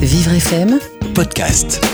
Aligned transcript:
Vivre 0.00 0.34
FM 0.34 0.78
podcast. 1.16 1.84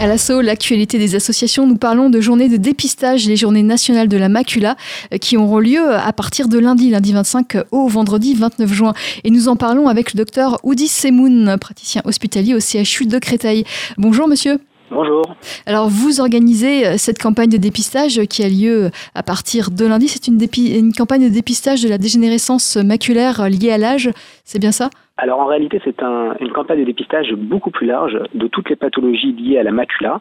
À 0.00 0.08
l'assaut, 0.08 0.40
l'actualité 0.40 0.98
des 0.98 1.14
associations, 1.14 1.64
nous 1.64 1.76
parlons 1.76 2.10
de 2.10 2.20
journées 2.20 2.48
de 2.48 2.56
dépistage, 2.56 3.28
les 3.28 3.36
journées 3.36 3.62
nationales 3.62 4.08
de 4.08 4.16
la 4.16 4.28
macula, 4.28 4.76
euh, 5.14 5.18
qui 5.18 5.36
auront 5.36 5.60
lieu 5.60 5.94
à 5.94 6.12
partir 6.12 6.48
de 6.48 6.58
lundi, 6.58 6.90
lundi 6.90 7.12
25 7.12 7.58
au 7.70 7.86
vendredi 7.86 8.34
29 8.34 8.72
juin. 8.72 8.94
Et 9.22 9.30
nous 9.30 9.46
en 9.46 9.54
parlons 9.54 9.86
avec 9.86 10.12
le 10.12 10.18
docteur 10.18 10.58
Oudis 10.64 10.88
Semoun, 10.88 11.56
praticien 11.60 12.02
hospitalier 12.04 12.52
au 12.52 12.58
CHU 12.58 13.06
de 13.06 13.20
Créteil. 13.20 13.64
Bonjour 13.96 14.26
monsieur. 14.26 14.58
Bonjour. 14.90 15.22
Alors 15.66 15.88
vous 15.88 16.20
organisez 16.20 16.86
euh, 16.86 16.94
cette 16.96 17.18
campagne 17.18 17.50
de 17.50 17.58
dépistage 17.58 18.20
qui 18.24 18.42
a 18.42 18.48
lieu 18.48 18.90
à 19.14 19.22
partir 19.22 19.70
de 19.70 19.84
lundi. 19.86 20.08
C'est 20.08 20.28
une, 20.28 20.40
une 20.74 20.92
campagne 20.92 21.24
de 21.28 21.32
dépistage 21.32 21.82
de 21.82 21.88
la 21.88 21.98
dégénérescence 21.98 22.76
maculaire 22.76 23.48
liée 23.50 23.70
à 23.70 23.78
l'âge, 23.78 24.10
c'est 24.44 24.58
bien 24.58 24.72
ça? 24.72 24.88
Alors 25.18 25.40
en 25.40 25.46
réalité, 25.46 25.80
c'est 25.84 26.02
un, 26.02 26.34
une 26.40 26.52
campagne 26.52 26.80
de 26.80 26.84
dépistage 26.84 27.32
beaucoup 27.34 27.70
plus 27.70 27.86
large 27.86 28.18
de 28.34 28.46
toutes 28.46 28.70
les 28.70 28.76
pathologies 28.76 29.32
liées 29.32 29.58
à 29.58 29.62
la 29.62 29.72
macula, 29.72 30.20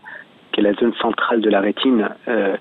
qui 0.51 0.59
est 0.59 0.63
la 0.63 0.73
zone 0.73 0.93
centrale 1.01 1.39
de 1.39 1.49
la 1.49 1.61
rétine, 1.61 2.09
euh, 2.27 2.57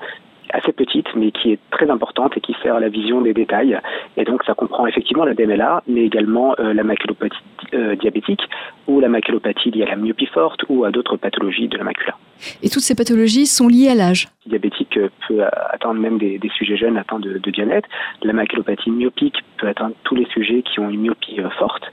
assez 0.57 0.73
petite, 0.73 1.07
mais 1.15 1.31
qui 1.31 1.53
est 1.53 1.59
très 1.71 1.91
importante 1.91 2.37
et 2.37 2.41
qui 2.41 2.55
sert 2.63 2.77
à 2.77 2.81
la 2.81 2.89
vision 2.89 3.21
des 3.21 3.35
détails. 3.35 3.79
Et 4.17 4.25
donc 4.25 4.43
ça 4.45 4.55
comprend 4.55 4.87
effectivement 4.87 5.25
la 5.25 5.35
DMLA, 5.35 5.83
mais 5.87 6.05
également 6.05 6.55
euh, 6.59 6.73
la 6.73 6.83
maculopathie 6.83 7.37
euh, 7.75 7.97
diabétique 7.97 8.43
ou 8.87 9.01
la 9.01 9.09
maculopathie 9.09 9.71
liée 9.71 9.85
à 9.85 9.91
la 9.91 9.97
myopie 9.97 10.27
forte 10.27 10.65
ou 10.69 10.85
à 10.85 10.91
d'autres 10.91 11.17
pathologies 11.17 11.69
de 11.69 11.77
la 11.77 11.85
macula. 11.85 12.17
Et 12.63 12.69
toutes 12.69 12.83
ces 12.83 12.95
pathologies 12.95 13.47
sont 13.47 13.69
liées 13.69 13.89
à 13.89 13.95
l'âge 13.95 14.29
Diabétique 14.47 14.97
euh, 14.97 15.09
peut 15.27 15.43
atteindre 15.73 16.01
même 16.01 16.19
des, 16.19 16.39
des 16.39 16.51
sujets 16.51 16.77
jeunes 16.77 16.97
atteints 16.97 17.19
de, 17.19 17.39
de 17.39 17.51
diabète. 17.51 17.85
La 18.23 18.33
maculopathie 18.33 18.91
myopique 18.91 19.37
peut 19.59 19.69
atteindre 19.69 19.95
tous 20.05 20.15
les 20.15 20.27
sujets 20.27 20.63
qui 20.63 20.81
ont 20.81 20.91
une 20.91 21.01
myopie 21.01 21.39
forte. 21.59 21.85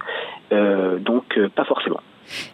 Euh, 0.52 1.00
donc 1.00 1.40
pas 1.56 1.66
forcément. 1.66 2.00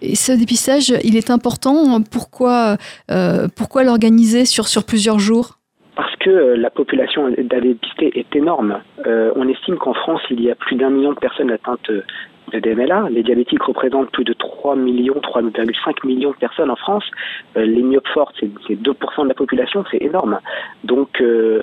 Et 0.01 0.15
ce 0.15 0.31
dépistage, 0.31 0.93
il 1.03 1.17
est 1.17 1.29
important. 1.29 2.01
Pourquoi, 2.01 2.77
euh, 3.11 3.47
pourquoi 3.55 3.83
l'organiser 3.83 4.45
sur, 4.45 4.67
sur 4.67 4.85
plusieurs 4.85 5.19
jours? 5.19 5.58
Que 6.19 6.29
la 6.29 6.69
population 6.69 7.29
dépisté 7.29 8.19
est 8.19 8.35
énorme. 8.35 8.79
Euh, 9.05 9.31
on 9.35 9.47
estime 9.47 9.77
qu'en 9.77 9.93
France, 9.93 10.21
il 10.29 10.41
y 10.41 10.51
a 10.51 10.55
plus 10.55 10.75
d'un 10.75 10.89
million 10.89 11.13
de 11.13 11.19
personnes 11.19 11.51
atteintes 11.51 11.89
de 11.89 12.59
DMLA. 12.59 13.09
Les 13.11 13.23
diabétiques 13.23 13.61
représentent 13.63 14.11
plus 14.11 14.23
de 14.23 14.33
3 14.33 14.75
millions, 14.75 15.15
3,5 15.15 16.05
millions 16.05 16.31
de 16.31 16.35
personnes 16.35 16.69
en 16.69 16.75
France. 16.75 17.03
Euh, 17.57 17.65
les 17.65 17.83
myopes 17.83 18.07
fortes, 18.07 18.35
c'est 18.39 18.75
2% 18.75 19.23
de 19.23 19.27
la 19.27 19.33
population, 19.33 19.83
c'est 19.91 20.01
énorme. 20.01 20.39
Donc, 20.83 21.21
euh, 21.21 21.61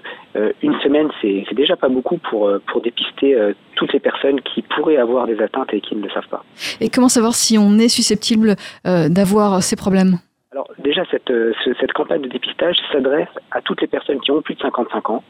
une 0.62 0.78
semaine, 0.80 1.08
c'est 1.20 1.44
déjà 1.54 1.76
pas 1.76 1.88
beaucoup 1.88 2.18
pour 2.18 2.60
dépister 2.82 3.36
toutes 3.74 3.92
les 3.92 4.00
personnes 4.00 4.40
qui 4.42 4.62
pourraient 4.62 4.98
avoir 4.98 5.26
des 5.26 5.40
atteintes 5.40 5.72
et 5.72 5.80
qui 5.80 5.96
ne 5.96 6.02
le 6.02 6.10
savent 6.10 6.28
pas. 6.28 6.44
Et 6.80 6.90
comment 6.90 7.08
savoir 7.08 7.34
si 7.34 7.56
on 7.58 7.78
est 7.78 7.88
susceptible 7.88 8.56
d'avoir 8.84 9.62
ces 9.62 9.76
problèmes? 9.76 10.18
Alors 10.56 10.70
déjà, 10.78 11.04
cette, 11.10 11.30
cette 11.78 11.92
campagne 11.92 12.22
de 12.22 12.28
dépistage 12.30 12.76
s'adresse 12.90 13.28
à 13.50 13.60
toutes 13.60 13.82
les 13.82 13.86
personnes 13.86 14.20
qui 14.20 14.30
ont 14.30 14.40
plus 14.40 14.54
de 14.54 14.60
55 14.60 15.10
ans 15.10 15.22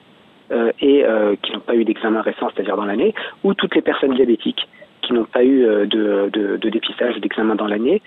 euh, 0.52 0.70
et 0.80 1.04
euh, 1.04 1.34
qui 1.42 1.52
n'ont 1.52 1.58
pas 1.58 1.74
eu 1.74 1.84
d'examen 1.84 2.20
récent, 2.22 2.48
c'est-à-dire 2.54 2.76
dans 2.76 2.84
l'année, 2.84 3.12
ou 3.42 3.52
toutes 3.52 3.74
les 3.74 3.82
personnes 3.82 4.14
diabétiques 4.14 4.68
qui 5.02 5.14
n'ont 5.14 5.24
pas 5.24 5.42
eu 5.42 5.64
euh, 5.64 5.84
de, 5.86 6.30
de, 6.32 6.56
de 6.58 6.68
dépistage 6.68 7.16
d'examen 7.16 7.56
dans 7.56 7.66
l'année, 7.66 8.02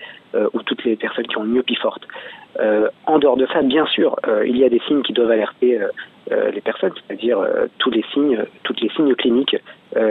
ou 0.54 0.62
toutes 0.62 0.82
les 0.84 0.96
personnes 0.96 1.26
qui 1.26 1.36
ont 1.36 1.44
une 1.44 1.52
myopie 1.52 1.74
forte. 1.74 2.08
en 3.06 3.18
dehors 3.18 3.36
de 3.36 3.46
ça, 3.52 3.60
bien 3.60 3.84
sûr, 3.86 4.16
il 4.46 4.56
y 4.56 4.64
a 4.64 4.70
des 4.70 4.80
signes 4.86 5.02
qui 5.02 5.12
doivent 5.12 5.32
alerter 5.32 5.78
les 6.30 6.60
personnes, 6.60 6.92
c'est-à-dire 7.06 7.38
tous 7.78 7.90
les 7.90 8.04
signes, 8.12 8.44
toutes 8.62 8.80
les 8.80 8.88
signes 8.90 9.14
cliniques 9.14 9.56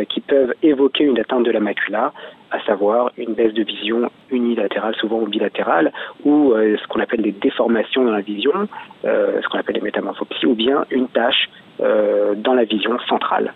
qui 0.10 0.22
peuvent 0.22 0.54
évoquer 0.62 1.06
une 1.06 1.20
atteinte 1.20 1.44
de 1.44 1.52
la 1.52 1.60
macula, 1.60 2.14
à 2.52 2.60
savoir 2.66 3.12
une 3.18 3.34
baisse 3.34 3.54
de 3.54 3.64
vision 3.64 4.10
unilatérale, 4.32 4.96
souvent 4.96 5.20
ou 5.20 5.28
bilatérale, 5.28 5.92
ou 6.24 6.54
euh, 6.54 6.78
ce 6.82 6.88
qu'on 6.88 7.00
appelle 7.00 7.22
des 7.22 7.32
déformations 7.32 8.04
dans 8.04 8.12
la 8.12 8.22
vision, 8.22 8.68
euh, 9.06 9.40
ce 9.42 9.48
qu'on 9.48 9.60
appelle 9.60 9.76
des 9.76 9.82
métamorphopsies, 9.82 10.46
ou 10.46 10.56
bien 10.56 10.86
une 10.90 11.08
tâche 11.08 11.50
euh, 11.82 12.36
dans 12.36 12.54
la 12.54 12.66
vision 12.66 12.98
centrale 13.08 13.54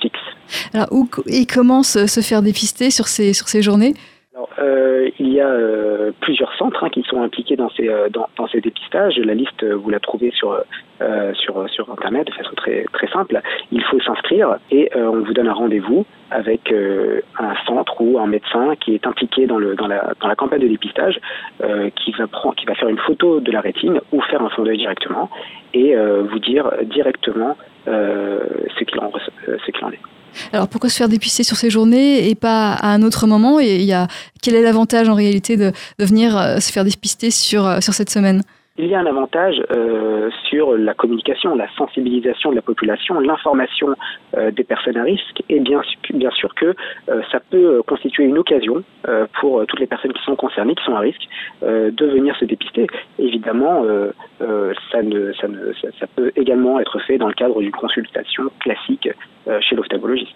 fixe. 0.00 0.18
Alors, 0.72 0.88
où 0.90 1.08
et 1.26 1.46
comment 1.46 1.82
se, 1.82 2.20
faire 2.20 2.42
dépister 2.42 2.90
sur 2.90 3.06
ces, 3.06 3.32
sur 3.32 3.48
ces 3.48 3.62
journées? 3.62 3.94
Euh, 4.66 5.08
il 5.18 5.32
y 5.32 5.40
a 5.40 5.46
euh, 5.46 6.10
plusieurs 6.20 6.52
centres 6.56 6.82
hein, 6.82 6.88
qui 6.90 7.02
sont 7.02 7.22
impliqués 7.22 7.56
dans 7.56 7.70
ces, 7.70 7.88
euh, 7.88 8.08
dépistages. 8.54 9.16
La 9.18 9.34
liste, 9.34 9.64
vous 9.64 9.90
la 9.90 10.00
trouvez 10.00 10.30
sur, 10.32 10.52
Internet 11.92 12.26
de 12.26 12.32
façon 12.32 12.54
très, 12.56 12.84
simple. 13.12 13.40
Il 13.70 13.82
faut 13.84 14.00
s'inscrire 14.00 14.56
et 14.70 14.90
on 14.94 15.20
vous 15.20 15.32
donne 15.32 15.48
un 15.48 15.52
rendez-vous 15.52 16.04
avec 16.30 16.72
un 17.38 17.54
centre 17.66 18.00
ou 18.00 18.18
un 18.18 18.26
médecin 18.26 18.74
qui 18.76 18.94
est 18.94 19.06
impliqué 19.06 19.46
dans, 19.46 19.58
la, 19.58 20.34
campagne 20.36 20.60
de 20.60 20.68
dépistage, 20.68 21.20
qui, 21.96 22.12
va 22.12 22.74
faire 22.74 22.88
une 22.88 22.98
photo 22.98 23.40
de 23.40 23.52
la 23.52 23.60
rétine 23.60 24.00
ou 24.12 24.20
faire 24.22 24.42
un 24.42 24.48
fond 24.50 24.64
d'œil 24.64 24.78
directement 24.78 25.30
et 25.74 25.94
vous 25.96 26.38
dire 26.38 26.70
directement 26.84 27.56
ce 27.86 28.84
qu'il 28.84 29.00
en, 29.00 29.10
qu 29.10 29.84
en 29.84 29.90
est. 29.90 29.95
Alors 30.56 30.68
pourquoi 30.68 30.88
se 30.88 30.96
faire 30.96 31.10
dépister 31.10 31.44
sur 31.44 31.58
ces 31.58 31.68
journées 31.68 32.30
et 32.30 32.34
pas 32.34 32.72
à 32.72 32.88
un 32.88 33.02
autre 33.02 33.26
moment 33.26 33.60
Et 33.60 33.82
y 33.82 33.92
a, 33.92 34.08
quel 34.40 34.54
est 34.54 34.62
l'avantage 34.62 35.06
en 35.08 35.14
réalité 35.14 35.58
de, 35.58 35.70
venir 35.98 36.36
euh, 36.36 36.60
se 36.60 36.72
faire 36.72 36.84
dépister 36.84 37.30
sur, 37.30 37.66
euh, 37.66 37.80
sur 37.80 37.92
cette 37.92 38.08
semaine? 38.08 38.42
Il 38.78 38.86
y 38.86 38.94
a 38.94 39.00
un 39.00 39.06
avantage 39.06 39.62
euh, 39.70 40.30
sur 40.48 40.76
la 40.76 40.94
communication, 40.94 41.54
la 41.54 41.68
sensibilisation 41.76 42.50
de 42.50 42.56
la 42.56 42.62
population, 42.62 43.18
l'information 43.20 43.88
euh, 44.36 44.50
des 44.50 44.64
personnes 44.64 44.96
à 44.96 45.02
risque, 45.02 45.42
et 45.48 45.60
bien, 45.60 45.80
sûr 46.32 46.54
que 46.54 46.74
euh, 47.08 47.22
ça 47.32 47.40
peut 47.50 47.82
constituer 47.86 48.24
une 48.24 48.38
occasion 48.38 48.82
pour 49.40 49.64
toutes 49.66 49.78
les 49.78 49.86
personnes 49.86 50.12
qui 50.12 50.22
sont 50.24 50.34
concernées, 50.34 50.74
qui 50.74 50.84
sont 50.84 50.96
à 50.96 51.00
risque, 51.00 51.22
de 51.62 52.06
venir 52.06 52.34
se 52.36 52.44
dépister. 52.44 52.88
Évidemment, 53.18 53.84
ça, 54.90 54.98
peut 56.16 56.32
également 56.34 56.80
être 56.80 56.98
fait 57.06 57.18
dans 57.18 57.28
le 57.28 57.34
cadre 57.34 57.60
d'une 57.60 57.70
consultation 57.70 58.50
classique 58.58 59.08
chez 59.60 59.76
l'ophtalmologiste. 59.76 60.34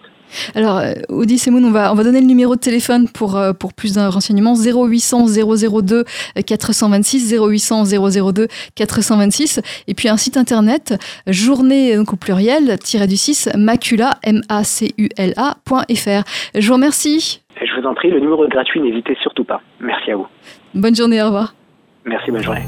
Alors, 0.55 0.81
Audi 1.09 1.37
Semoun, 1.37 1.65
on 1.65 1.71
va, 1.71 1.91
on 1.91 1.95
va 1.95 2.03
donner 2.05 2.21
le 2.21 2.27
numéro 2.27 2.55
de 2.55 2.61
téléphone 2.61 3.09
pour, 3.09 3.37
pour 3.59 3.73
plus 3.73 3.95
de 3.95 3.99
renseignements 3.99 4.55
0800 4.55 5.25
002 5.27 6.05
426 6.45 7.35
0800 7.35 7.83
002 7.83 8.30
426 8.75 9.61
et 9.87 9.93
puis 9.93 10.09
un 10.09 10.17
site 10.17 10.37
internet 10.37 10.93
journée 11.27 11.95
donc 11.95 12.13
au 12.13 12.15
pluriel 12.15 12.77
du 13.07 13.17
6 13.17 13.49
macula 13.55 14.11
m 14.23 14.41
a 14.49 14.63
c 14.63 14.93
u 14.97 15.09
l 15.17 15.33
a.fr. 15.37 16.23
Je 16.55 16.67
vous 16.67 16.73
remercie. 16.73 17.41
Je 17.59 17.79
vous 17.79 17.87
en 17.87 17.93
prie, 17.93 18.09
le 18.09 18.19
numéro 18.19 18.45
est 18.45 18.49
gratuit, 18.49 18.81
n'hésitez 18.81 19.15
surtout 19.21 19.43
pas. 19.43 19.61
Merci 19.79 20.11
à 20.11 20.15
vous. 20.15 20.27
Bonne 20.73 20.95
journée, 20.95 21.21
au 21.21 21.25
revoir. 21.25 21.53
Merci, 22.05 22.31
bonne 22.31 22.43
journée. 22.43 22.65